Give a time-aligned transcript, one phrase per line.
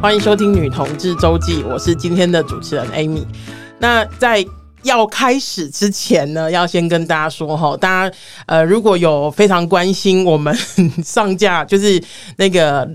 [0.00, 3.26] 欢迎收听《女同志周记》，我是今天的主持人 Amy。
[3.80, 4.46] 那在
[4.84, 8.16] 要开始之前呢，要先跟大家说哈，大家
[8.46, 10.56] 呃，如果有非常关心我们
[11.02, 12.00] 上架，就是
[12.36, 12.88] 那个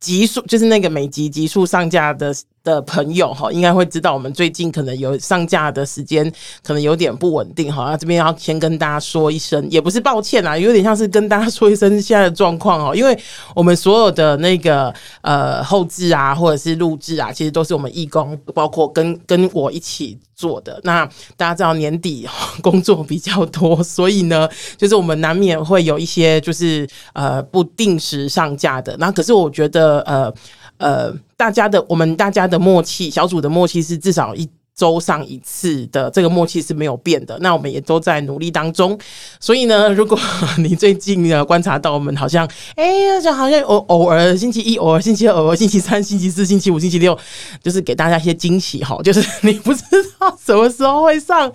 [0.00, 2.34] 极速，就是那个每集极速上架的。
[2.64, 6.30] 的朋友哈，应该会知道我们最近可能有上架的时间
[6.62, 13.18] 可能有点不稳定哈，那这边要先跟大家说一声，也不是抱歉啦，有点像是跟大家说一声现在的状况哦，因为
[13.54, 20.80] 我们所有的那个呃后制啊，或者是录制啊，其实都是我们义工，包括跟跟我一起做的。
[20.84, 21.04] 那
[21.36, 22.28] 大家知道年底
[22.62, 24.48] 工作比较多，所以呢，
[24.78, 28.96] 就是我们难免会有一些就是呃不定时上架的。
[28.98, 30.32] 那可是我觉得呃。
[30.78, 37.38] 呃，大家的我们大家的默契，小组的默契是至少一周上一次的，这个默契是没有变的。
[37.40, 38.98] 那我们也都在努力当中。
[39.38, 40.18] 所以呢，如果
[40.58, 47.16] 你最近呢观察到我们好像，哎、欸，就好像偶偶尔星期一，偶尔星期二，偶尔星期三，星期四，星期五，星期六，
[47.62, 48.98] 就是给大家一些惊喜哈。
[49.04, 49.82] 就是你不知
[50.18, 51.52] 道什么时候会上，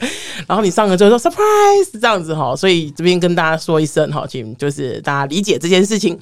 [0.48, 2.56] 然后你上了之后说 surprise 这样子哈。
[2.56, 6.18] 所以这边跟大家说一声哈，请就是大家理解这件事情。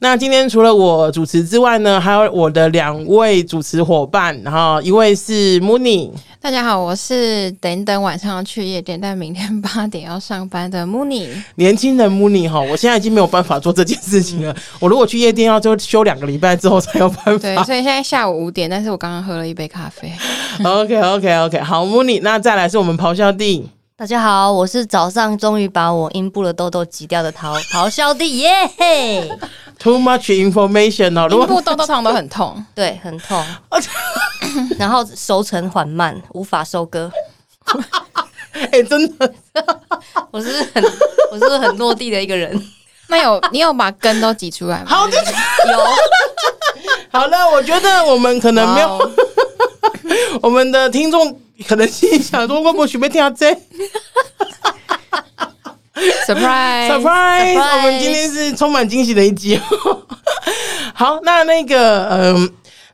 [0.00, 6.10] 那今天除了我主持之外呢，还有我的两位主持伙伴，然后一位是 Mooney。
[6.50, 11.28] 大家好，我是等等晚上要去夜店，但明天 八点要上班的 Mooney。
[11.54, 14.52] 年轻人 Mooney 哈，我现在已经没有办法做这件事情了。
[14.80, 17.38] 我如果去夜店，要就休两个礼拜之后才有办法。
[17.38, 20.12] 对，所以现在下午五点，但是我刚刚喝了一杯咖啡。
[20.64, 23.68] OK OK OK，好，Mooney，那再来是我们咆哮帝。
[24.00, 29.30] 大家好，我是早上终于把我阴部的痘痘挤掉的咆咆哮帝耶嘿。
[29.78, 33.44] Too much information 哦，阴部痘痘痛都很痛， 对，很痛，
[34.78, 37.12] 然后收成缓慢，无法收割。
[38.52, 39.34] 哎、欸，真的，
[40.30, 40.82] 我是很，
[41.30, 42.58] 我是很落地的一个人。
[43.08, 44.86] 那有你有把根都挤出来吗？
[44.88, 45.12] 好的，
[45.70, 45.78] 有。
[47.10, 49.10] 好了，我觉得我们可能没有.
[50.40, 51.38] 我们的听众。
[51.66, 53.50] 可能心想说：“我不准备听下这
[56.26, 59.60] surprise surprise，我们今天是充满惊喜的一集。
[60.94, 62.48] ”好，那那个，嗯、呃，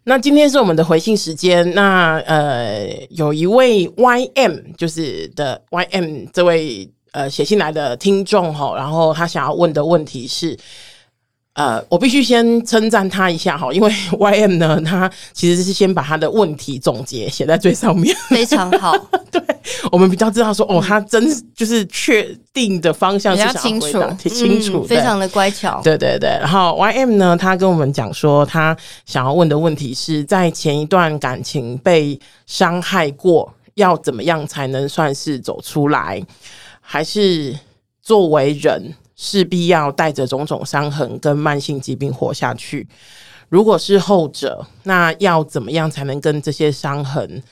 [0.05, 1.75] 那今天是我们的回信时间。
[1.75, 10.57] 那呃，有一位 YM，就是的 YM 这位呃写信来的听众哈，然后他想要问的问题是。
[11.57, 18.95] 呃，我必须先称赞他一下哈，因为 YM 呢，他其实是先把他的问题总结写在最上面，非常好。
[19.33, 19.43] 对，
[19.91, 25.81] 我们比较知道说，哦，他真就是确定的方向是想要回答，清楚，清楚，非常的乖巧。
[25.83, 36.23] 对对对，然后 YM 呢，他跟我们讲说，他想要问的问题是在前一段感情被伤害过，要怎么样才能算是走出来，
[36.83, 37.59] 还是
[38.03, 38.93] 作为人？
[39.17, 42.87] 势必要带着种种伤痕跟慢性疾病活下去。
[43.49, 47.43] 如果是后者，那要怎么样才能跟这些伤痕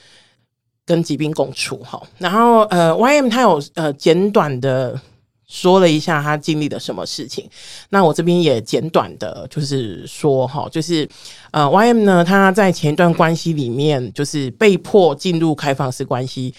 [0.85, 1.77] 跟疾病共处？
[1.79, 5.01] 哈，然后呃，YM 他有呃简短的
[5.47, 7.49] 说了一下他经历了什么事情。
[7.91, 11.09] 那我这边也简短的，就是说哈，就是
[11.53, 16.53] 呃，YM 呢他在前一段关系里面就是被迫进入开放式关系。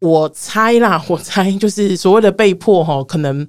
[0.00, 3.48] 我猜啦，我猜就是所谓的被迫哈，可能。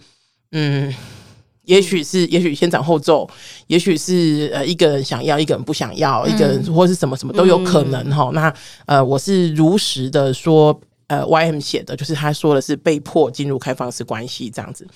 [0.51, 0.93] 嗯，
[1.65, 3.29] 也许是，也许先斩后奏，
[3.67, 8.33] 也许是呃一个人想要，一个人不想要，嗯、一个人或是什么什么都有可能哈、嗯。
[8.33, 8.53] 那
[8.87, 14.87] 呃，我是如实的说，呃，YM 写的就是他说的是被迫进入开放式关系这样子。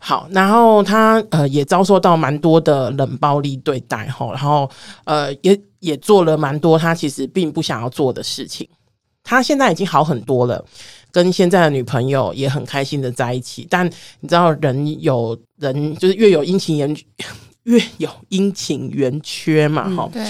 [0.00, 4.68] 好，然后他呃也遭受到蛮多的冷暴力对待哈，然后
[5.04, 8.68] 呃也也做了蛮多他其实并不想要做的事情。
[9.28, 10.64] 他现在已经好很多了。
[11.10, 13.84] 跟现在的女朋友也很开心的在一起，但
[14.20, 16.96] 你知道人有人就是越有阴晴圆
[17.64, 20.22] 越有阴晴圆缺嘛，哈、嗯，对。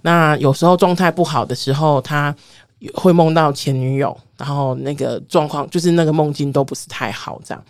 [0.00, 2.34] 那有时候状态不好的时候，他
[2.94, 7.64] 会梦到前女友，然后那个状况就是那个梦境都不是太好，这样。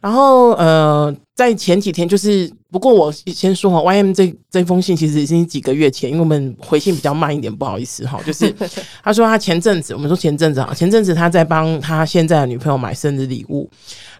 [0.00, 8.20] 然后呃，在前几天，就是不过我先说哈，YM 这这封信其实已经几个月前，因为我们回信比较慢一点，不好意思哈。
[8.24, 8.54] 就是
[9.02, 13.68] 他说他前阵子，我们说前阵子啊，前阵子他在帮他现在的女朋友买生日礼物，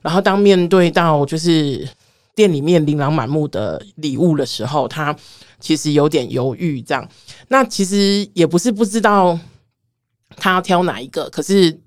[0.02, 1.86] 然后当面对到就是
[2.34, 5.14] 店里面琳琅满目的礼物的时候，他
[5.60, 6.80] 其实有点犹豫。
[6.82, 7.08] 这样，
[7.48, 9.38] 那其实也不是不知道
[10.36, 11.78] 他要挑哪一个，可是。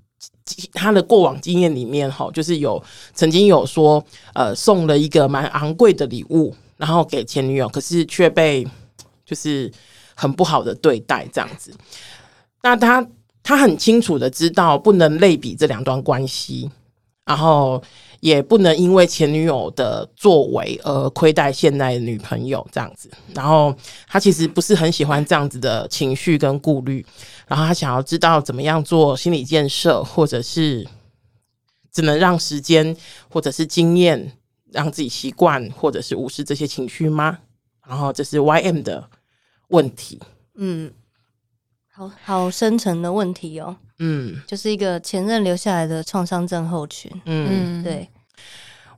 [0.72, 2.82] 他的过往经验里面，哈，就是有
[3.14, 8.66] 曾经有说，呃，送了一个蛮昂贵的礼物，然后给前女友，可是却被
[9.24, 9.70] 就是
[10.14, 11.72] 很不好的对待这样子。
[12.62, 13.06] 那他
[13.42, 16.70] 他很清楚的知道不能类比这两段关系
[17.24, 17.82] 然后
[18.20, 23.10] 也不能因为前女友的作为而亏待现在的女朋友这样子。
[23.34, 23.74] 然后
[24.06, 27.04] 他其实不是很喜欢这样子的情绪跟顾虑，
[27.46, 30.86] 然后他想要知道怎么样做心理建设，或者是
[31.92, 32.96] 只能让时间
[33.28, 34.32] 或者是经验
[34.70, 37.38] 让自己习惯，或者是无视这些情绪吗？
[37.88, 39.08] 然后这是 YM 的
[39.68, 40.20] 问题。
[40.54, 40.92] 嗯，
[42.00, 43.76] 好好深层的问题哦。
[43.98, 47.10] 嗯，就是一个前任留下来的创伤症候群。
[47.26, 48.08] 嗯，对，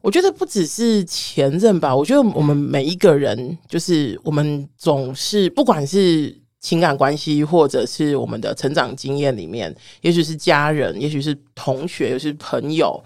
[0.00, 13.02] 我觉得不只是前任吧，我觉得我们每一个人，就是我们总是不管是情感关系，或者是我们的成长经验里面，也许是家人，也许是同学，也许是朋友，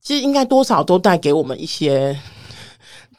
[0.00, 2.16] 其实应该多少都带给我们一些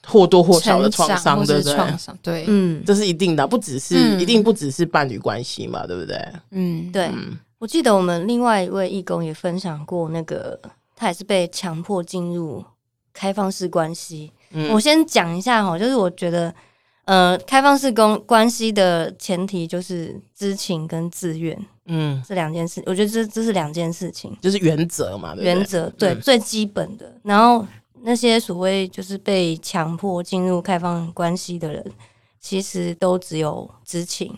[0.10, 1.74] 或多或少的创伤，对不对？
[1.76, 6.18] 创伤，对，嗯，这是一定的，不只是、嗯、一定不只是伴侣关系嘛，对不对？
[6.52, 7.06] 嗯，对。
[7.06, 10.58] 嗯我记得我们另外一位义工也分享过，那个
[10.96, 12.64] 他也是被强迫进入
[13.12, 14.32] 开放式关系。
[14.52, 16.56] 嗯，我先讲一下哈，就是我觉得，
[17.04, 21.54] 呃，开放式关关系的前提就是知情跟自愿，
[21.88, 27.14] 嗯，这两件事，我觉得这这是两件事情，就是原则嘛，对对原则对、嗯、最基本的。
[27.24, 27.68] 然后
[28.02, 31.92] 那些所谓就是被强迫进入开放关系的人，
[32.40, 34.36] 其实都只有知情。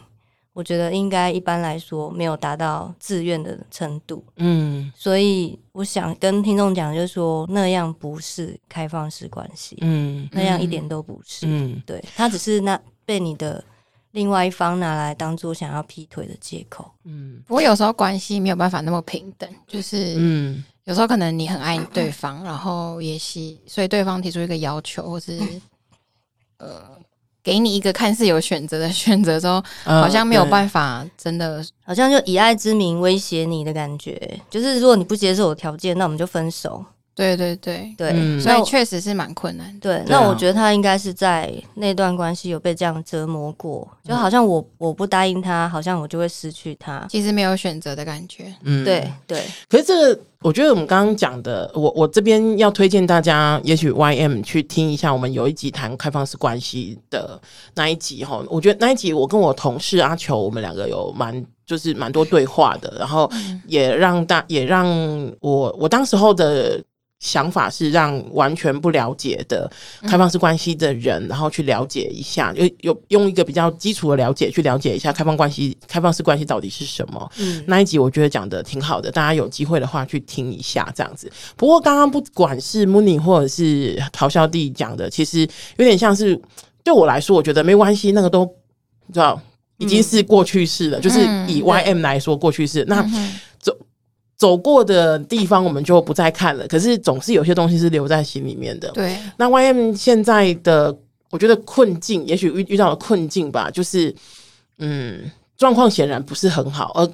[0.53, 13.63] 我觉得应该一般来说没有达到自愿的程度，嗯，所以我想跟听众讲，就是说那样不是开放式关系，嗯，那样一点都不是，嗯，对，他只是那被你的
[14.11, 25.39] 另外一方拿来当做想要劈腿的借口，嗯，不过有时候关系没有办法那么平等，就是，嗯，有时候可能你很爱对方，然后也是，所以对方提出一个要求，或是，
[26.57, 26.99] 呃。
[27.43, 36.85] 给你一个看似有选择的选择之后， 好像没有办法，真的好像就以爱之名威胁你的感觉，就是如果你不接受我条件，那我们就分手。
[37.13, 39.77] 对对对对，所以确实是蛮困难。
[39.79, 47.05] 对，那我觉得他应该是在那段关系有被这样折磨过，就好像我我不答应他，好像我就会失去他。
[47.09, 48.53] 其实没有选择的感觉。
[48.63, 49.43] 嗯，对对。
[49.69, 57.39] 可是这个，我觉得我们刚刚讲的，我我这边要推荐大家，也许 YM 去听一下，我们有一集谈开放式关系的
[57.75, 58.41] 那一集哈。
[58.49, 63.29] 我觉得那一集我跟我同事阿球，我们两个有蛮就是蛮多对话的，然后
[63.67, 64.87] 也让大也让
[65.41, 66.81] 我我当时候的。
[67.21, 69.71] 想法是让完全不了解的
[70.01, 77.31] 开放式关系的人，嗯、然后去了解一下，有有用一个比较基础的了解去了解一下开放关系、开放式关系到底是什么。
[77.37, 81.31] 嗯，那一集我觉得讲的挺好的，大家有机会的话去听一下这样子。
[81.55, 85.47] 不过刚刚不管是 Mooney 或者是咆哮弟讲的，其实
[85.77, 86.41] 有点像是
[86.83, 88.43] 对我来说，我觉得没关系，那个都
[89.05, 89.39] 你知道
[89.77, 92.83] 已经是过去式了，嗯、就是以 YM 来说过去式。
[92.83, 93.11] 嗯、那
[94.41, 94.57] 走。
[94.57, 98.89] 过的地方我们就不再看了，可是总是有些东西是留在心里面的。
[98.91, 100.95] 对，那 YM 现在的
[101.29, 104.13] 我觉得困境，也许遇遇到了困境吧，就是
[104.79, 107.07] 嗯，状况显然不是很好，而。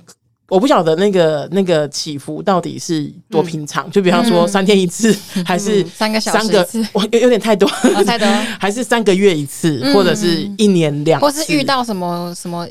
[0.49, 8.25] 我不晓得那个那个起伏到底是多平常，嗯、就比方说三天一次，嗯、还是三个三个小时，我有有点太多，哦、太多，
[8.57, 12.65] 还是三个月一次，嗯、或者是一年两次，或是遇到什么什么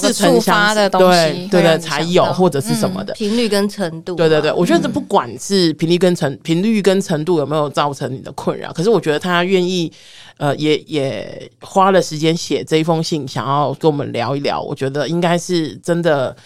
[0.00, 3.12] 事触发的东西，对对对，才有或者是什么的。
[3.14, 9.92] 频率跟程度，对对对，我觉得这不管是频率跟程频率跟程度有没有造成你的困扰，可是我觉得他愿意
[10.36, 16.36] 呃也也花了时间写这一封信，想要跟我们聊一聊，我觉得应该是真的。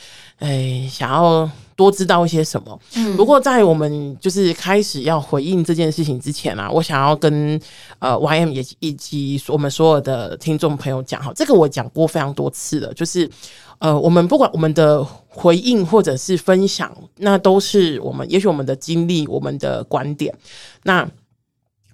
[0.42, 2.80] 哎，想要多知道一些什么？
[2.96, 7.60] 嗯，不过在我们就是开始要回应这件事情之前啊，我想要跟
[8.00, 13.30] 呃 YM 也以及我们所有的听众朋友讲哈，这个我讲过非常多次了，就是
[13.78, 20.34] 呃，我们不管我们的回应或者是分享，那都是我们也许我们的经历、我们的观点。
[20.82, 21.08] 那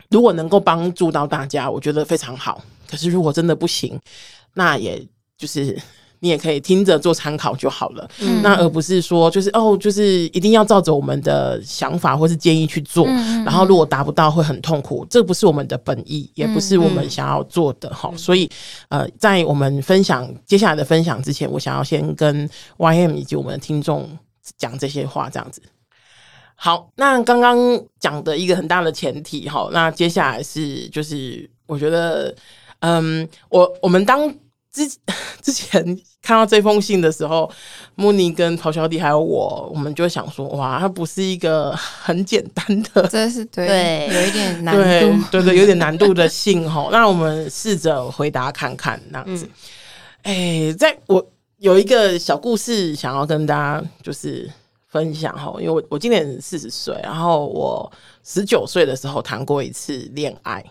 [0.09, 2.63] 如果能够帮助到大家，我觉得非常好。
[2.91, 4.01] 可是如果真的不行，
[4.55, 5.79] 那也就是。
[6.21, 18.09] 你也可以听着做参考就好了，嗯、那而不是说就是哦，就是一定要照着我们的想法或是建议去做，嗯、然后如果达不到会很痛苦，这不是我们的本意，也不是我们想要做的哈。
[18.13, 18.51] 嗯、所以
[18.89, 22.49] 呃，在我们分享接下来的分享之前，我想要先跟
[22.79, 24.09] YM 以及我们的听众
[24.57, 25.63] 讲这些话，这样子。
[26.57, 27.57] 好，那刚刚
[28.01, 32.35] 讲的一个很大的前提哈，那接下来是就是我觉得，
[32.81, 34.35] 嗯，我我们当。
[34.73, 34.89] 之
[35.43, 35.83] 之前
[36.21, 37.51] 看到这封信的时候，
[37.95, 44.83] 慕尼跟陶小弟还有我，我们就想说，哇，它不是一个很简单的，这是对，对有一点难度，
[45.31, 46.91] 对对对，有点难度的信吼。
[46.91, 49.49] 那我们试着回答看看，那样子。
[50.23, 51.25] 哎、嗯欸，在我
[51.59, 54.51] 有一个小故事想要跟大家就是
[54.89, 57.91] 分享哈，因为我我今年四十岁，然后我
[58.25, 60.65] 十九岁的时候谈过一次恋爱，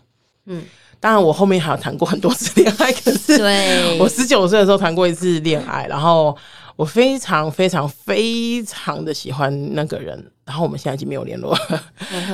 [0.46, 0.64] 嗯，
[1.00, 3.98] 当然我后面还有谈过很多次恋爱，可是对。
[4.00, 6.36] 我十九岁的时候谈过一次恋爱，然后
[6.76, 11.84] 我非常非常非常的喜欢那个人，然后我们现在已经没有联络了，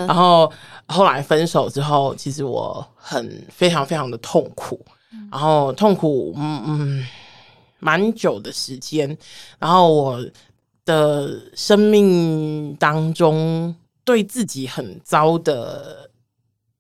[0.08, 0.51] 然后
[0.88, 4.84] 后来分手之后，其实我很非常非常的痛苦，
[5.32, 7.08] 然后痛苦嗯嗯
[7.79, 9.17] 蛮久的时间，
[9.60, 10.25] 然后我。
[10.86, 16.10] 的生命当中，对自己很糟的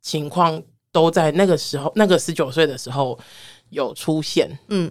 [0.01, 0.61] 情况，
[0.93, 3.19] 都在那个时候，那个十九岁的时候
[3.71, 4.57] 有出现。
[4.69, 4.89] 嗯，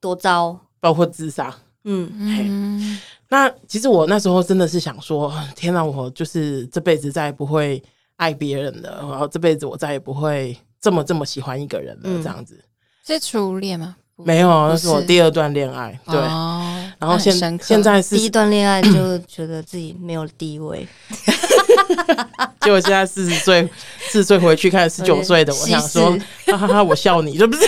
[0.00, 1.54] 多糟，包括自杀。
[1.84, 2.98] 嗯嗯。
[3.28, 7.80] 那其实我那时候真的是想说，天哪，我就是这辈子再也不会
[8.16, 12.58] 爱别人了，然后这辈子我再也不会这么这么喜欢一个人了，嗯、这样子。
[13.06, 13.96] 是初恋吗？
[14.16, 16.00] 没有，那是我第二段恋爱。
[16.06, 16.18] 对。
[16.18, 16.66] 哦
[16.98, 20.86] 然后现现在是第一段恋爱就觉得自己没有地位，
[22.60, 23.68] 结果现在四十岁，
[24.08, 26.10] 四十岁回去看十九岁的，我想说，
[26.46, 27.66] 哈哈哈，我笑你，这不是？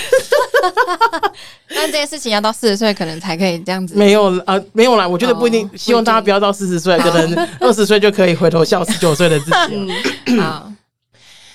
[1.74, 3.96] 但这件事情要到四十岁可能才可以这样子。
[3.96, 5.68] 没有啊，没有啦，我觉得不一定。
[5.76, 10.36] 希望大家不要到四十岁，可能 二十岁就可以回头笑十九岁的自己。
[10.40, 10.70] 好，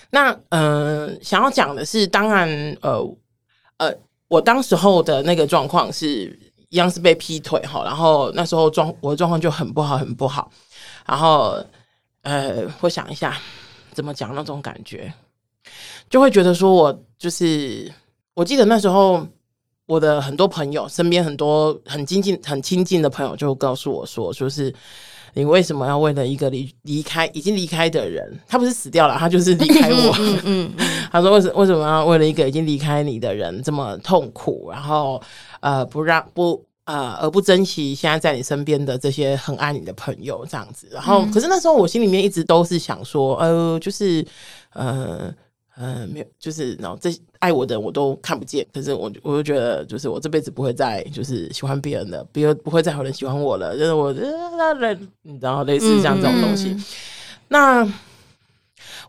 [0.10, 2.50] 那呃，想要讲的是，当然，
[2.82, 3.00] 呃
[3.78, 3.94] 呃，
[4.28, 6.38] 我当时候的那个状况是。
[6.70, 10.52] 一样是被劈腿哈，然后那时候状我的状况就很不好，很不好。
[11.06, 11.64] 然后
[12.28, 13.38] 呃，我想一下
[13.94, 15.14] 怎么讲那种感觉，
[16.10, 17.90] 就会觉得说我就是，
[18.34, 19.26] 我记得那时候
[19.86, 24.74] 我的很多朋友，身边很多很亲近、很亲近的朋友，就告诉我说，就是
[25.36, 30.16] 你为什么要为了一个离离开已经离开的人，他不是死掉了，他就是离开我。
[30.20, 30.74] 嗯嗯，
[31.10, 34.70] 他说为什为什么要为了一个已经离开你的人这么痛苦？
[34.70, 35.22] 然后。
[35.60, 40.88] 呃，不让不呃，而不珍惜现在在你身边的这些很爱你的朋友，这样子。
[40.90, 44.26] 然后，嗯、可是那时候我心里面一直都是想说，呃，就是
[44.72, 45.30] 呃
[45.76, 48.66] 呃，没有，就是然后这爱我的人我都看不见。
[48.74, 53.78] 可是我我就觉得，就是我这辈子不会再就是喜欢别人的，别不会再有人喜欢我了。
[53.78, 56.70] 就是我呃，你知道，类似像这种东西。
[56.70, 56.84] 嗯、
[57.50, 57.94] 那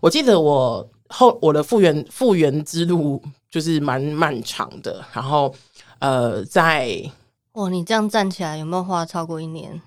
[0.00, 5.54] 我记得我后我的复原复原之路就是蛮漫长的，然后。
[6.00, 7.02] 呃，在
[7.58, 9.80] 哇，你这样站起来有没有花超过一年？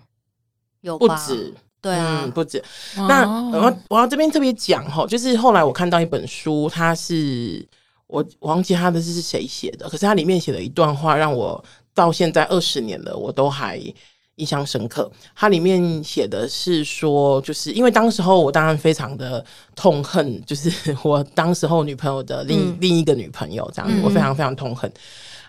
[0.81, 2.59] 有不止，对啊，嗯、不止。
[2.97, 7.65] 哦、那我要我要这边特别讲哈，就是后来我看到一本书，它是
[8.07, 11.63] 我忘记它的是谁写的，可是它里面写了一段话，让我
[11.93, 13.79] 到现在二十年了，我都还
[14.35, 15.09] 印象深刻。
[15.33, 19.45] 它里面写的是说，就是因为当时候我当然非常的
[19.77, 20.69] 痛恨，就是
[21.05, 24.91] 我当时候女朋友的另、嗯、另一个女朋友这样子，嗯、我非常非常痛恨。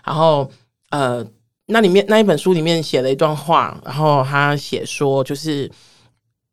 [0.05, 0.49] 然后，
[0.89, 1.25] 呃，
[1.65, 5.71] 那里面那一本书里面写了一段话，然后他写说，就是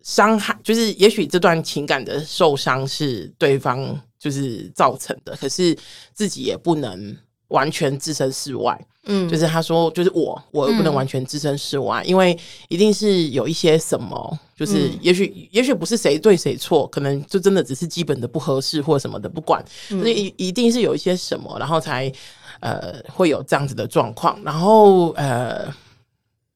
[0.02, 5.76] 伤害，就是也许这段情感的受伤是对方就是造成的，可是
[6.14, 7.16] 自己也不能
[7.48, 8.80] 完全置身事外。
[9.06, 12.38] 嗯，就是他说，就是我，我又不能完全置身事外，嗯、因为
[12.68, 22.12] 一定是有一些什么，就是也许，嗯、也许不是谁对谁错，可能就真的只是基本的不合适或什么的，不管，所以一一定是有一些什么，然后才。
[22.60, 25.66] 呃，会有这样子的状况，然后呃，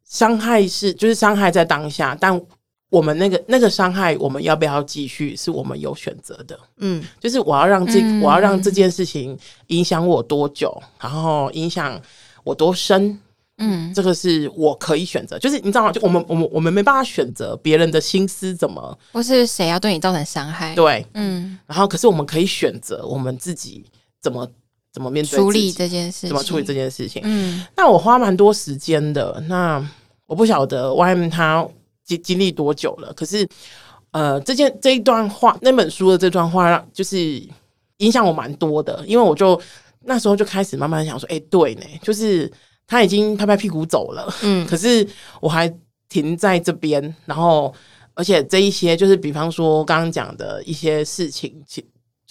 [0.05, 2.41] 伤害是就是伤害在当下，但
[2.91, 6.57] 我们那个那个伤害，我们要不要继续，是我们有选择的。
[6.77, 9.37] 嗯，就是我要让这、嗯、我要让这件事情
[9.69, 12.01] 影响我多久，然后影响
[12.45, 13.19] 我多深，
[13.59, 15.39] 嗯，这个是我可以选择。
[15.39, 15.91] 就是你知道吗？
[15.91, 20.75] 就我们我们我们没办法选择别人的心思怎么，或是谁要对你造成伤害。
[20.75, 23.85] 对，嗯，然后可是我们可以选择我们自己
[24.21, 24.47] 怎么。
[24.95, 26.29] 怎么面对处理这件事情？
[26.29, 27.21] 怎么处理这件事情？
[27.25, 29.43] 嗯，那我花蛮多时间的。
[29.49, 29.85] 那
[30.25, 31.67] 我不晓得 YM 他
[32.05, 33.13] 经经历多久了。
[33.13, 33.45] 可是，
[34.13, 37.43] 呃，这件这一段话，那本书的这段话，让就是
[37.97, 39.05] 影响我蛮多的。
[39.05, 39.61] 因为我就
[40.03, 42.49] 那时候就开始慢慢想说，哎、欸，对呢，就是
[42.87, 45.05] 他已经拍拍屁股走了，嗯， 可是
[45.41, 45.69] 我还
[46.09, 47.03] 停在这边。
[47.27, 47.75] 然后，
[48.15, 51.85] 而且这一些就是，比方说刚刚讲的一些事情，其。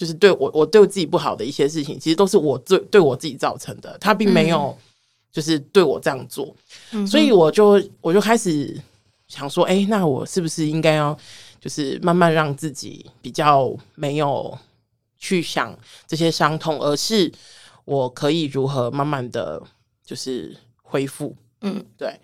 [0.04, 3.96] 就是对我，我对我自己不好的一些事情，其实都是我对对我自己造成的。
[3.98, 4.76] 他并没有
[5.32, 6.54] 就是对我这样做，
[6.92, 8.78] 嗯、所以我就我就开始
[9.28, 11.16] 想说，哎、欸，那我是不是应该要
[11.58, 14.56] 就是慢慢让自己比较没有
[15.16, 15.74] 去想
[16.06, 17.32] 这些伤痛，而是
[17.86, 19.62] 我可以如何慢慢的
[20.04, 21.34] 就是恢复？
[21.62, 22.20] 嗯，对，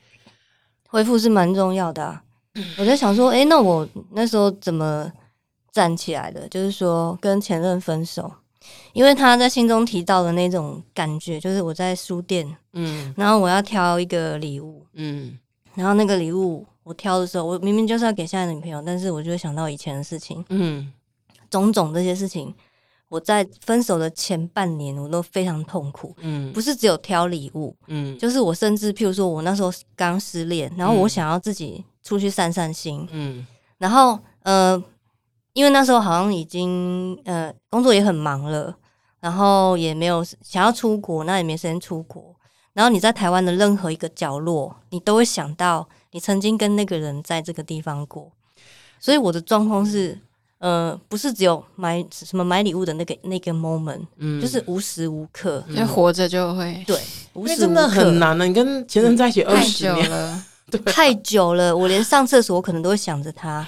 [0.88, 2.22] 恢复是蛮重要的、啊。
[2.76, 5.10] 我在想说，哎、欸，那我那时候怎么？
[5.72, 8.32] 站起来的，就是说跟前任分手，
[8.92, 15.38] 因为他在信中提到的那种感觉，就是我在书店，嗯，然后我要挑一个礼物，嗯，
[15.74, 20.92] 然后那个礼物，我挑的时候，我明明就是要给现在的女朋友，但是我就会想到以前的事情，嗯，
[21.48, 22.52] 种种这些事情，
[23.08, 33.46] 我在分手的前半年，我都非常痛苦，嗯，不是只有挑礼物，嗯，就是我甚至譬如说我那时候刚失恋，然后我想要自己出去散散心，嗯，
[33.78, 34.82] 然后呃，
[35.52, 38.75] 因为那时候好像已经呃工作也很忙了，
[39.21, 42.35] 然后也没有想要出国，那也没时间出国。
[42.73, 48.30] 然后你在台湾的任何一个角落，你都会想到你曾经跟那个人在这个地方过。
[49.00, 50.16] 所以我的状况是，
[50.59, 56.83] 呃，不是只有买什么买礼物的那个那个 moment，嗯，就是无时无刻，就活着就会。
[56.87, 56.97] 对，
[57.33, 57.61] 无时无刻。
[57.61, 58.47] 真的很难呢。
[58.47, 60.09] 你跟前任在一起二十年。
[60.09, 63.66] 了， 对，太久了，我连上厕所我可能都会想着他，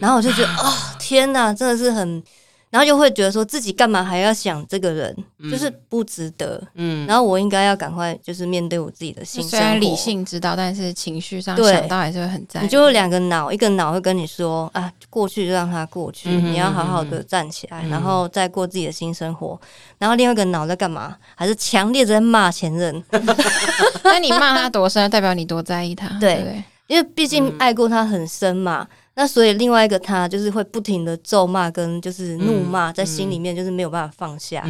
[0.00, 0.72] 然后我就觉得，哦，
[1.08, 2.22] 天哪，真的是很。
[2.70, 6.62] 然后就会觉得说自己干嘛还要想这个人，嗯、就是不值得。
[6.74, 9.42] 嗯，然后我应该要赶快就是面对我自己的心。
[9.42, 12.64] 虽然理性知道，但是情绪上想到还是会很在意。
[12.64, 19.58] 你就有两个脑，一个脑会跟你说啊，过去就让它过去，嗯、你要好好的站起来，嗯、然后再过自己的新生活。
[19.96, 21.16] 然后另外一个脑在干嘛？
[21.36, 23.02] 还是强烈在骂前任？
[24.04, 26.06] 那你骂他多深，代表你多在意他。
[26.20, 28.86] 对，对对，因为毕竟爱过他很深嘛。
[28.90, 34.64] 嗯那所以另外一个他就是会不停的咒骂跟就是怒骂，在心里面就是没有办法放下。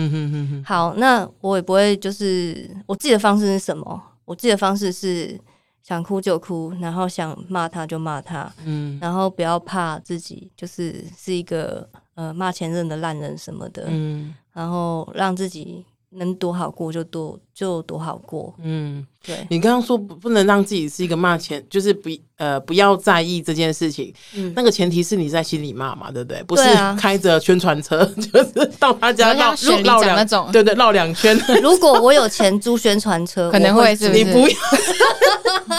[0.65, 4.03] 好，那我也不会就是我自己的方式是什么？
[4.25, 5.39] 我自己的方式是
[5.83, 8.51] 想哭就哭，然后想骂他就骂他。
[8.65, 8.99] 嗯。
[9.03, 13.85] 然后不要怕自己就是是一个呃骂前任的烂人什么的。
[13.89, 14.35] 嗯。
[14.55, 15.85] 然后让自己。
[16.13, 18.55] 能多好过就多就多好过。
[18.63, 19.47] 嗯，对。
[19.51, 24.13] 你刚刚说不不能让自己是一个骂钱，就是不呃不要在意这件事情。
[24.35, 26.43] 嗯，那个前提是你在心里骂嘛，对不对？
[26.45, 26.63] 不是
[26.99, 31.39] 开着宣传车， 就是到他家绕绕两种，对对，绕两圈。
[31.63, 34.57] 如果我有钱租宣传车，可能会是你不要。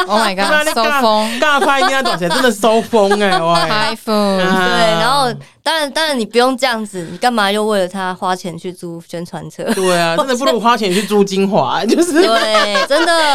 [0.07, 0.67] Oh my god！
[0.73, 2.29] 收风，尬拍应该多少钱？
[2.29, 5.33] 真的收风哎，哇！！iPhone，对，然后。
[5.61, 9.63] 当然，当然，你不用这样子，你干嘛又为了他花钱去租宣传车？
[9.75, 13.28] 对啊，真的不如花钱去租精华，就是对，真的，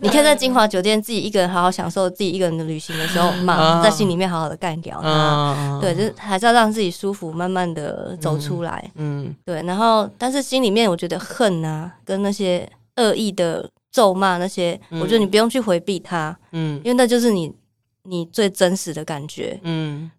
[0.00, 5.00] 你可以在金华酒店自己一个人好好享受自己一个人的旅行的时候 嘛，啊、在心里面好好的干掉
[5.80, 8.90] 对，就是还是要让自己舒服，慢慢的走出来。
[8.96, 9.36] 嗯，嗯。
[9.44, 17.52] 对，然后但是心里面我觉得恨啊，跟那些恶意的咒骂那些，嗯、我觉得你不用去回避他，嗯，因为那就是你
[18.04, 20.10] 你最真实的感觉，嗯。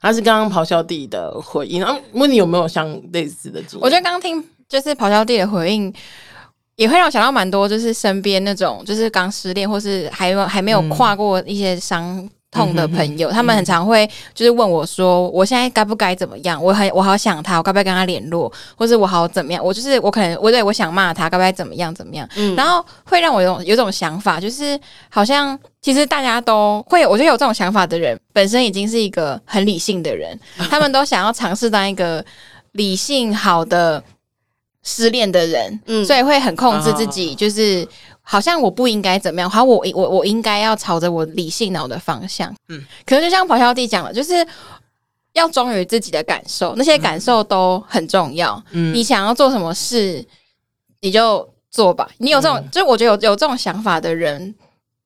[0.00, 3.62] 他是刚刚咆哮帝的回应，啊，问你有没有像类似的？
[3.80, 5.92] 我觉得刚刚听就是咆哮帝的回应，
[6.76, 16.62] 也会让我想到蛮多，就是身边那种就是刚失恋或是还有还没有跨过一些伤痛的朋友，嗯、他们很常会就是问我说，我现在该不该怎么样？
[16.62, 18.52] 我很我好想他，我该不该跟他联络？
[18.76, 19.64] 或是我好怎么样？
[19.64, 22.28] 我就是我可能我对我想骂他，该不该怎么样怎么样？
[22.36, 30.38] 嗯，然后会让我有有种想法，就是好像其实大家都会，我觉得有这种想法的人，本身已经是一个很理性的人，
[30.70, 32.24] 他们都想要尝试当一个
[32.72, 34.02] 理性好的
[34.84, 37.84] 失恋的人，嗯，所以会很控制自己，就是。
[38.26, 42.50] 好像我不应该怎么样，好像我我我应该要朝着我理性脑的方向。
[42.70, 44.32] 嗯，可是就像咆哮帝讲的，就是
[45.34, 48.64] 要忠于自己的感受，那些感受都很重要。
[48.70, 50.24] 嗯，你想要做什么事，
[51.02, 52.08] 你就做吧。
[52.16, 54.54] 你有这种，嗯、就我觉得有有这种想法的人，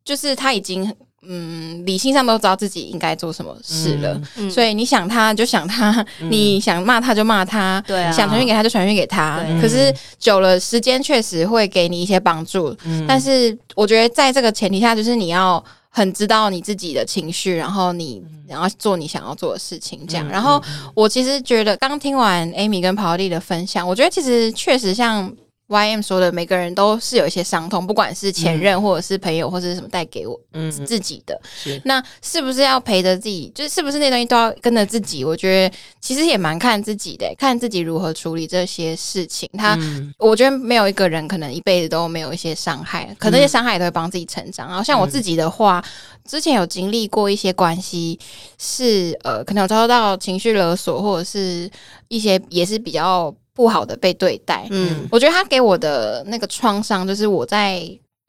[0.05, 0.95] 就是他已经。
[1.23, 9.45] 嗯，理性上都知道自己应该做什么事了，嗯、所以你想他就想他，嗯、你想骂他就骂他，对啊，想传讯给他就传讯给他。
[9.61, 12.75] 可是久了，时间确实会给你一些帮助。
[12.85, 20.25] 嗯、但是我觉得在这个前提下，就是你要很知道你自己的情绪，然后你然后做你想要做的事情，这样。
[20.29, 20.63] 嗯、然后
[20.95, 25.31] 我其实觉得，刚听完 Amy 跟咆哮帝的分享，我觉得其实确实像。
[25.69, 30.39] YM 说的，每个人都是有一些伤痛，不管是前任或者是朋友或者是什么带给我
[30.87, 31.39] 自己的。
[31.85, 33.53] 那是不是要陪着自己？
[33.55, 35.23] 就是是不是那东西都要跟着自己？
[35.25, 39.49] 我觉得其实也蛮看自己的，看自己如何处理这些事情。
[39.59, 44.69] 他，嗯、我觉得没有一个人可能一辈子都没有一些伤害，可能那些伤害也都会帮自己成长。
[44.69, 45.85] 然后像我自己的话，
[46.27, 48.19] 之前有经历过一些关系，
[48.57, 51.71] 是呃，可能有遭到情绪勒索，或者是
[52.09, 53.35] 一些也是比较。
[53.59, 57.83] 不好的被对待，嗯，我觉得他给我的那个创伤，就是我在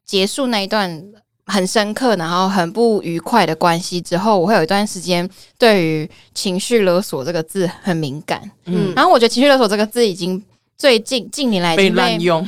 [0.04, 1.00] 结束那一段
[1.46, 10.42] 很深刻，然后很不愉快的关系之后，我会有一段时间对于“情绪勒索”这个字很敏感，嗯，然后我觉得“情绪勒索”这个字已经
[10.76, 12.44] 最近近年来被滥用，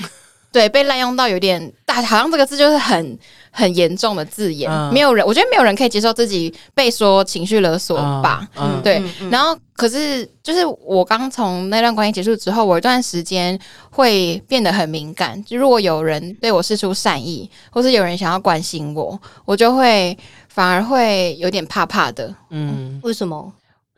[0.52, 3.18] 对，被滥用到有点大，好像这个字就是很。
[3.54, 8.48] 很严重的字眼，嗯、没有人，我觉得没有人可以接受自己被说情绪勒索吧。
[8.56, 8.94] 嗯，对。
[9.30, 13.58] 然后，可是就是我刚从那段关系结束之后，我一段时间
[13.90, 15.44] 会变得很敏感。
[15.44, 20.16] 就如果有人对我示出善意，或是有人想要关心我，我就会
[20.48, 22.34] 反而会有点怕怕的。
[22.48, 23.52] 嗯，为什么？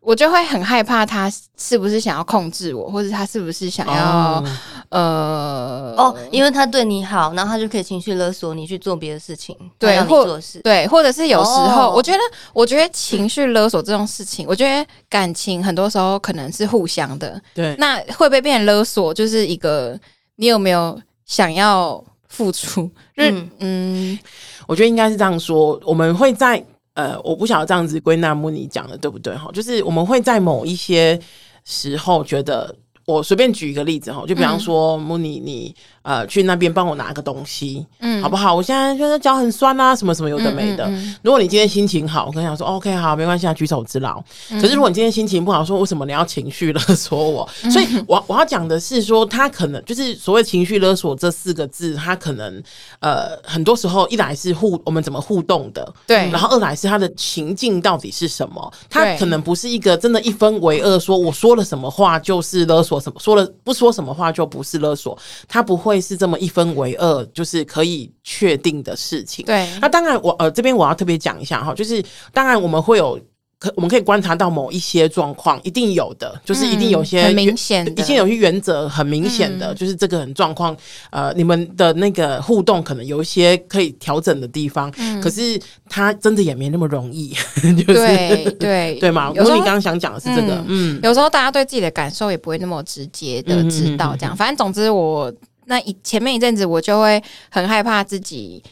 [0.05, 4.45] 我就会很害怕他是不是想要控制我，或者他是不是想要、哦、
[4.90, 12.19] 呃哦，因为他对你好，然后他就可以情绪勒索你去做别的事情，对，或对，或者是有时候，哦、我觉得，
[12.53, 19.14] 我觉得情绪勒索这种事情，我觉得感情很多时候可能是互相的，对，那会不会变成勒索？
[19.14, 19.99] 就是一个
[20.37, 22.90] 你有没有想要付出？
[23.17, 24.19] 嗯嗯，
[24.67, 26.62] 我觉得应该是这样说，我们会在。
[26.94, 29.50] 呃，我不晓得这样子归纳木尼讲的对不对哈？
[29.52, 31.20] 就是我们会在某一些
[31.64, 35.74] 时候觉得，我随便举一个例子哈，就比方说木尼你。
[36.05, 38.55] 呃，去那边帮我拿个东西，嗯，好不好？
[38.55, 40.85] 我现在觉得脚很酸啊，什么什么有的没的。
[40.85, 44.23] 嗯嗯嗯、如果你今天心情好，我跟你讲说，OK，好，没关系，举手之劳。
[44.51, 47.49] 嗯、可是如果你今天心情不好，说为什么你要情绪勒索我？
[47.62, 52.62] 嗯、所以我我要讲的是说，他可能就是所谓情绪勒索这四个字，他可能
[53.01, 58.71] 呃很多时候一来是互我们怎么互动的，对，然后二来是他的情境到底是什么？
[58.90, 65.93] 他可能不是一个真的一分为二，说我说了什么话就是勒索什么，说了不说什么话就不是勒索，他不会。
[65.94, 69.46] 会是这么一分为二，就是可以确定的事情。
[69.46, 72.02] 对，那当然我，呃这边我要特别讲一下哈，就是
[72.33, 73.18] 当然我们会有。
[73.57, 80.76] 可我们可以观察到某一些状况，一定有的，就是一定有些、嗯、很明显，一定有些原则很明显的，嗯、就是这个很状况。
[81.11, 87.28] 呃，你们的那个互动可能有一些可以调整的地方，嗯、可是它真的也没那么容易，
[87.87, 89.33] 就是对对 对嘛。
[89.35, 94.37] 如果你刚刚想讲的是这个，嗯，嗯有时候大家对自己的感受也不会那么直接的知道，这样。
[94.37, 95.33] 反正总之，我
[95.66, 98.62] 那一前面一阵子，我就会很害怕自己。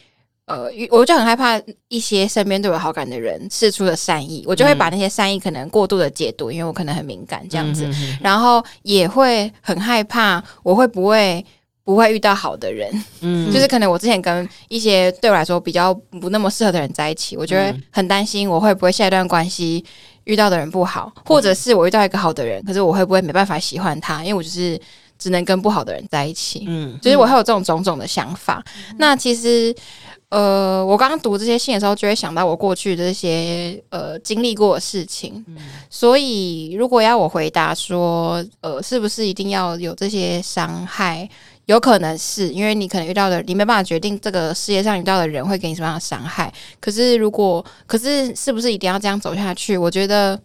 [0.45, 7.89] 呃，我就很害怕一些身边对我好感的人释出的善意，我就会把那些善意可能过度的解读，因为我可能很敏感这样子，
[8.21, 11.43] 然后也会很害怕我会不会
[11.85, 19.83] 不会遇到好的人，嗯， 就是可能我之前跟一些对我来说比较不那么适合的人在一起，我觉得很担心我会不会下一段关系
[20.25, 24.77] 遇到的人不好，或者是我遇到一个好的人，可是我会不会没办法喜欢他，因为我就是
[25.17, 28.63] 只能跟不好的人在一起，嗯，就是我会有这种种种的想法，
[28.97, 29.75] 那其实。
[30.29, 35.45] 呃，我刚刚读这些信的时候，就会想到我过去的这些呃经历过的事情。
[35.47, 35.57] 嗯、
[35.91, 41.29] 所以，如果要我回答说，呃，是不是一定要有这些伤害？
[41.65, 46.51] 有可能是因为你可能遇到的，你没办法决定这个世界上遇到的人会给你什么样的伤害。
[46.81, 49.77] 可是，如果可是，是不是一定要这样走下去？
[49.77, 50.39] 我觉得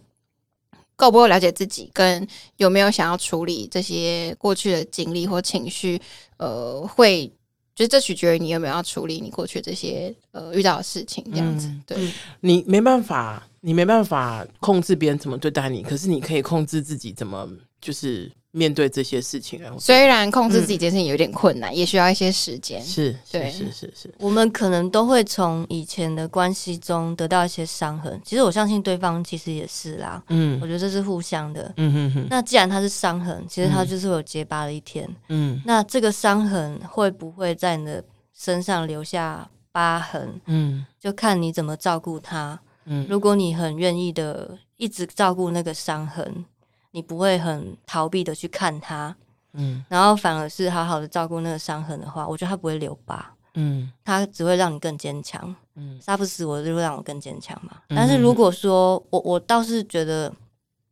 [0.99, 5.99] 够不够了解自己，跟有没有想要处理这些过去的经历或情绪，
[6.37, 7.31] 呃，会。
[7.75, 11.69] 就是这取决于你有没有要处理你过去这些呃遇到的事情，这样子。
[11.69, 17.47] 嗯、对，你没办法，你没办法控制别人怎么对待你，可是你可以控制自己怎么
[17.79, 18.29] 就是。
[18.51, 22.81] 面对这些事情，虽然控制自己这件事情有点困难，嗯、也需要一些时间。
[22.81, 24.11] 是，对，是是是。
[24.17, 28.19] 我们可能都会从以前的关系中得到一些伤痕。
[28.25, 30.23] 其实我相信对方其实也是啦。
[30.29, 31.71] 嗯，我觉得这是互相的。
[31.77, 32.27] 嗯哼哼。
[32.27, 35.07] 那既然他是伤痕，其实他就是会有结疤的一天。
[35.27, 35.61] 嗯。
[35.63, 40.41] 那这个伤痕会不会在你的身上留下疤痕？
[40.47, 42.59] 嗯，就看你怎么照顾他。
[42.85, 46.43] 嗯，如果你很愿意的一直照顾那个伤痕。
[46.91, 49.15] 你不会很逃避的去看他，
[49.53, 57.73] 嗯，然后反而是好好的照顾那个伤痕的话，我觉得他不会留疤，嗯，他只会让你更坚强，嗯，杀不死我就会让我更坚强嘛。
[57.89, 60.33] 嗯、但是如果说我我倒是觉得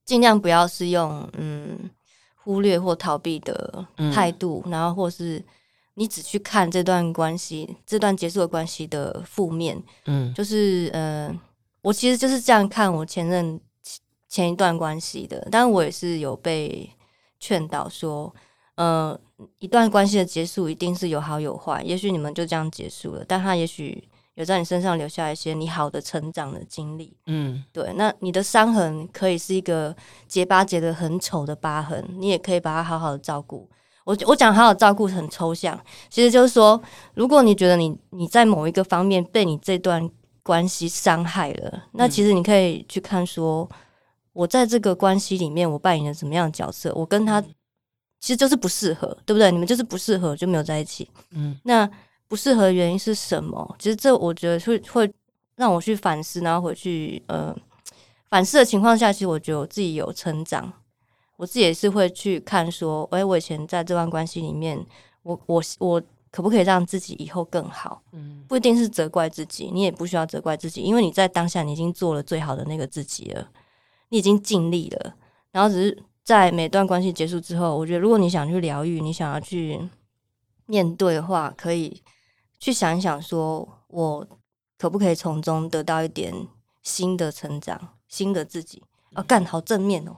[0.05, 1.89] 尽量不要是用嗯
[2.35, 3.83] 忽略或逃避的
[4.13, 5.43] 态度，嗯、然后或是
[5.95, 11.33] 你只去看这段关系这段结束的关系的负面，嗯，就是呃，
[11.81, 13.59] 我其实就是这样看我前任。
[14.29, 16.89] 前一段关系的，但我也是有被
[17.39, 18.33] 劝导说，
[18.75, 19.17] 呃，
[19.59, 24.03] 一段关系的结束一定是有好有坏，也许你们就这样结束了，但他也许
[24.35, 29.95] 有在你身上留下一些你好的成长的经历，嗯，对，那你的伤痕可以是一个
[30.27, 33.69] 结疤结的很丑的疤痕，你也可以把它好好的照顾。
[34.03, 36.81] 我我讲好好照顾很抽象，其实就是说，
[37.13, 40.09] 如果你觉得你你在某一个方面被你这段
[40.43, 43.69] 关系伤害了，那其实你可以去看说。
[44.37, 46.93] 我在这个关系里面，我扮演了什么样的角色？
[46.93, 47.41] 我跟他
[48.19, 49.51] 其实就是不适合，对不对？
[49.51, 51.09] 你们就是不适合，就没有在一起。
[51.31, 51.89] 嗯，那
[52.27, 53.75] 不适合的原因是什么？
[53.79, 55.11] 其实这我觉得会会
[55.55, 57.55] 让我去反思，然后回去呃
[58.29, 60.71] 反思的情况下，其实我觉得我自己有成长。
[61.37, 64.79] 我自己也是会去看说，哎，我以前在这段关系里面，
[65.23, 68.03] 我我我可不可以让自己以后更好？
[68.11, 73.47] 嗯，不一定是责怪自己，你也不需要责怪自己，因为你在当下你已经做了最好的那个自己了。
[74.09, 75.15] 你已经尽力了，
[75.51, 79.89] 然后只是在每段关系结束之后，我觉得如果你想去疗愈，你想要去
[80.65, 82.01] 面对的话，可以
[82.59, 84.27] 去想一想，说我
[84.77, 86.33] 可不可以从中得到一点
[86.83, 88.83] 新的成长、新的自己？
[89.13, 90.17] 啊，干好正面哦！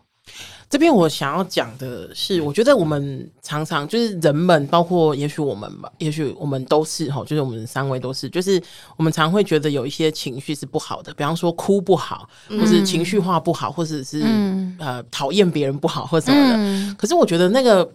[0.70, 8.62] 这边我想要讲的是，我觉得我们常常就是人们，包括也许我们吧，也许我们都是哈，就是我们三位都是，就是
[8.96, 16.56] 我们常会觉得有一些情绪是不好的，比方说哭不好，或是情绪化不好，或者是、嗯、呃讨厌别人不好，或什么的。
[16.58, 17.90] 嗯、可是我觉得那个。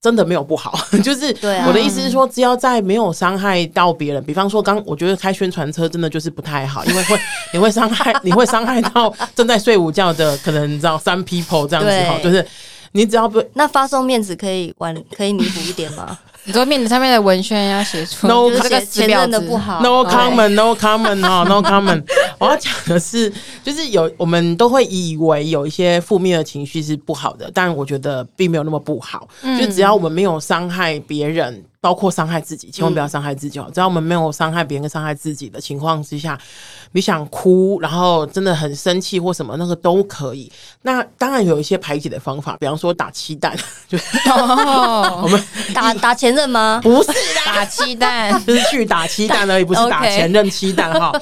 [0.00, 1.34] 真的没有不好， 就是
[1.66, 7.18] 我的意思是说，只要在没有伤害到别人，比方说刚我觉得开宣传车真的就是不太好，因为会
[7.52, 12.46] 你会伤害你会伤害到正在睡午觉的可能你知道三 people 这样子哈，就是
[12.92, 16.18] 你只要不那发送面子可以完可以弥补一点吗？
[16.44, 22.02] 你说面子上面的文宣要写出 no 这个前任的不好，no comment no comment 哈 no comment。
[22.38, 23.30] 我要讲的是，
[23.62, 29.28] 就是有我们都会以为有一些负面的情绪是不好的，但我觉得并没有那么不好。
[29.58, 31.62] 就只要我们没有伤害别人。
[31.80, 33.70] 包括伤害自己，千万不要伤害自己哦！
[33.72, 36.36] 只要我们没有伤害别人跟伤害自己的情况之下，
[36.92, 40.50] 你想哭，然后真的很生气或什么，那个都可以。
[40.82, 43.56] 那当然有一些排解的方法，比方说打气弹，
[43.88, 43.96] 就
[45.22, 46.80] 我们 打打前任吗？
[46.82, 47.12] 不是
[47.46, 51.12] 打气弹，就是去打气弹而已，不是打前任气弹哈。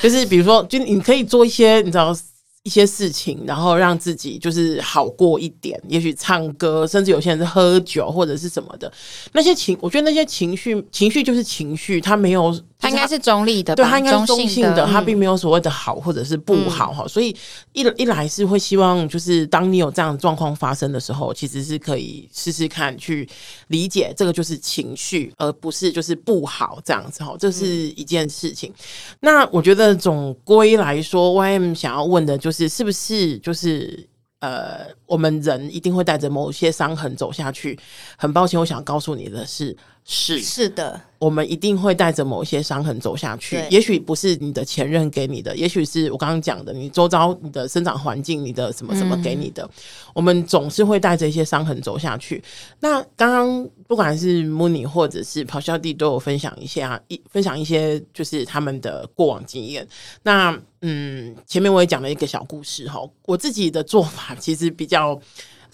[0.00, 2.16] 就是比如说，就你可以做一些，你知道。
[2.64, 5.80] 一些事情，然后让自己就是好过一点。
[5.86, 8.90] 也许唱歌，甚至有些人是喝酒或者是什么的。
[9.32, 17.04] 那些情，我觉得那些情绪，情绪就是情绪，它没有，它应该是中立的，对，他应该是中性的，他并没有所谓的好或者是不好哈。
[17.04, 17.36] 嗯、所以
[17.74, 23.28] 一一来是会希望，就是当你有这样的状况发生的时候，其实是可以试试看去
[23.68, 27.36] 理解这个就是情绪，而不是就是不好这样子哈。
[27.38, 28.70] 这是一件事情。
[28.70, 28.74] 嗯、
[29.20, 32.54] 那我觉得总归来说，YM 想要问的就。
[32.54, 34.08] 是是不是就是
[34.38, 37.76] 呃，我们人一定会带着某些伤痕走下去？
[38.16, 41.00] 很抱歉，我想告诉你的是，是是的。
[41.18, 49.62] 我们一定会带着某一些伤痕走下去，也许不是你的前任给你的，也许是我刚刚讲的，你周遭你的生长环境，你的什么什么给你的。
[49.62, 49.70] 嗯、
[50.14, 52.44] 我们总是会带着一些伤痕走下去。
[52.80, 59.88] 那刚刚不管是 Mooni 或者是咆哮帝都有分享一些啊，一分享一些就是他们的过往经验。
[60.24, 65.18] 那嗯，前面我也讲了一个小故事哈，我自己的做法其实比较。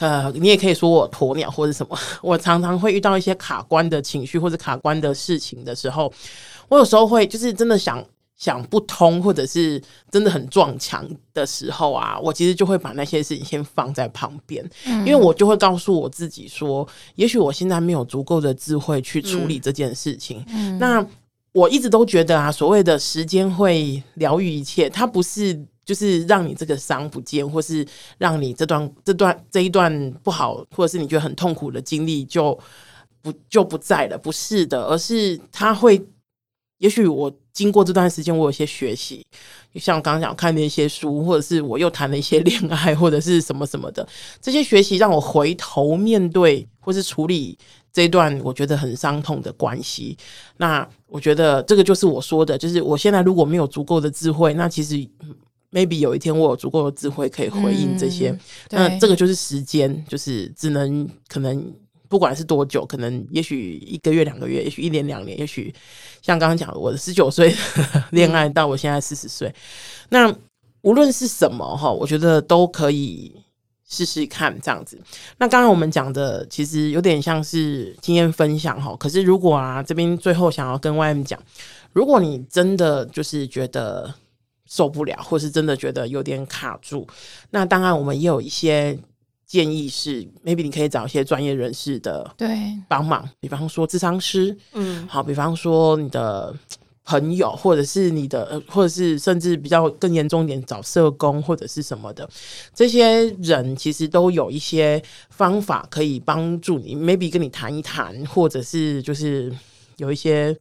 [0.00, 1.96] 呃，你也可以说我鸵鸟或者什么。
[2.22, 6.12] 我常常会遇到一些卡关的情绪或者卡关的事情的时候，
[6.68, 8.02] 我有时候会就是真的想
[8.34, 20.42] 想不通，或者是真的很撞墙的时候啊，我其实就会把那些事情先放在旁边，嗯、因为我就会告诉我自己说，也许我现在没有足够的智慧去处理这件事情。
[20.48, 21.06] 嗯、那
[21.52, 25.60] 我一直都觉得啊，所谓的时间会疗愈一切，它不是。
[25.90, 27.84] 就是让你这个伤不见，或是
[28.16, 32.56] 让你这段这段这一段不好，或者是你觉得很痛苦的经历就
[33.20, 36.00] 不就不在了，不是的，而是他会，
[36.78, 39.26] 也许我经过这段时间，我有些学习，
[39.74, 44.08] 像我刚刚讲看的一些书，或者是我又谈了一些恋爱，或者是什么什么的，
[44.40, 47.58] 这些学习让我回头面对或是处理
[47.92, 50.16] 这一段我觉得很伤痛的关系。
[50.58, 55.04] 那我觉得这个就是我说的，就是我现在如果没有足够的智慧，那其实。
[55.72, 58.38] Maybe 有一天我有足够的智慧可以回应这些，嗯、
[58.70, 61.72] 那这个就是时间，就是只能可能
[62.08, 65.72] 不管是多久，可能也许一个月、两个月，也许一年、两年，也许
[66.22, 67.54] 像刚刚讲的，我的十九岁
[68.10, 69.54] 恋爱到我现在四十岁，嗯、
[70.08, 70.36] 那
[70.82, 73.32] 无论是什么哈，我觉得都可以
[73.88, 75.00] 试试看这样子。
[75.38, 81.40] 那刚刚我们讲的其实有点像是经验分享哈，可是如果啊这边最后想要跟 YM 讲，
[81.92, 84.12] 如果你真的就是觉得。
[84.70, 87.04] 受不了，或是真的觉得有点卡住，
[87.50, 88.96] 那当然我们也有一些
[89.44, 92.48] 建议是，maybe 你可以找一些专业人士的对。
[92.86, 96.54] 帮忙，比方说智商师，嗯，好，比方说你的
[97.02, 102.30] 朋友，或者是你的，或者是甚至比较更严重一点，找社工或者是什么的，
[102.72, 109.52] 这些人其实都有一些方法可以帮助你，maybe 跟你谈一谈，或者是就是
[109.96, 110.56] 有一些。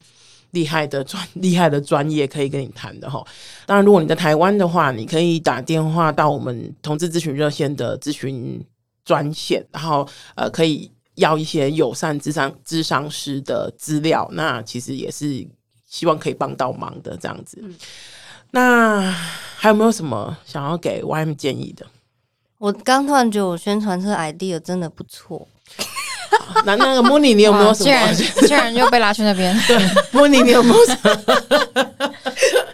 [0.51, 3.23] 厉害的专厉害的专业可以跟你谈的哈，
[3.65, 8.65] 当然如果你在台湾的话，你可以打电话到我们同志咨询热线的咨询
[9.05, 15.47] 专线，然后呃可以要一些友善智商智商师的资料，那其实也是
[15.85, 17.59] 希望可以帮到忙的这样子。
[17.61, 17.75] 嗯、
[18.51, 21.85] 那还有没有什么想要给 YM 建议的？
[22.57, 25.47] 我刚突然觉得我宣传车 idea 真的不错。
[26.65, 27.85] 那那个 Mooni，你有没有什么？
[27.85, 28.15] 竟然
[28.47, 29.55] 竟然又被拉去那边。
[29.67, 29.77] 对
[30.11, 32.13] ，Mooni，你有没有什么？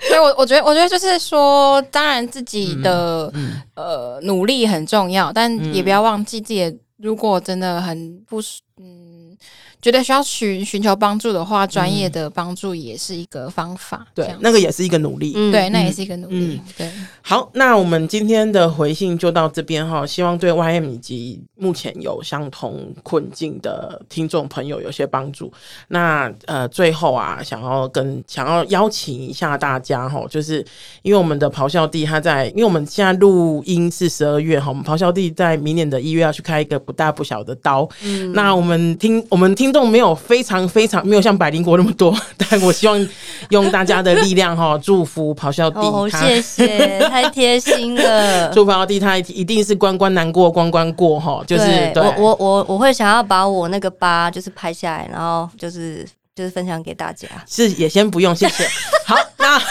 [0.10, 6.80] 对我，我觉得，我觉得就是说，当然自己的、嗯嗯、呃努力很重要，但也不要忘记自己。
[6.98, 8.40] 如果真的很不，
[8.82, 9.05] 嗯，
[9.86, 14.00] 觉得需要寻寻求帮助的话，专业的帮助也是一个方法。
[14.00, 15.34] 嗯、对，那个也是一个努力。
[15.36, 16.60] 嗯、对，那也是一个努力。
[16.60, 20.04] 嗯、对，好，那我们今天的回信就到这边哈。
[20.04, 25.54] 希望对 YM 以及目前有相同困境的听众朋友有些帮助。
[25.90, 30.66] 那呃，最后啊，想要跟想要邀请一下大家哈，就是
[31.04, 37.88] 因为我们的咆哮帝他在，因为我们现在录音是十二月哈，我们咆哮帝在明年的一月要去开一个不大不小的刀。
[38.04, 39.75] 嗯，那我们听我们听。
[39.76, 43.08] 动没有非常非常没有像百灵国那么多， 但我希望
[43.50, 45.80] 用大家的力量哈，祝福咆哮帝。
[45.80, 48.50] 哦，谢谢， 太贴心了。
[48.56, 57.28] 祝福咆哮帝，他一定是关关难过关关过哈，就是对我我我我会想要把我那个疤就是拍下来，然后就是就是分享给大家。
[57.48, 58.66] 是也先不用，谢谢。
[59.06, 59.62] 好，那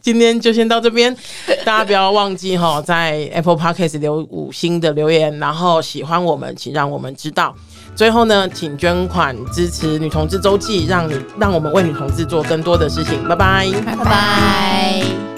[0.00, 1.14] 今天就先到这边，
[1.64, 7.54] 大家不要忘记哈，在 Apple Podcast 留五星的留言，然后喜欢我们，请让我们知道。
[8.00, 13.22] 最后呢，请捐款支持女同志周记，让你让我们为女同志做更多的事情。
[13.28, 15.29] 拜拜，拜拜。